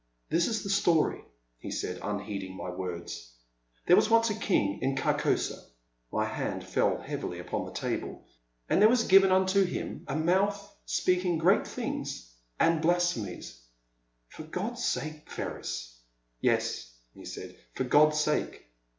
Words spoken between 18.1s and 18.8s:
sake."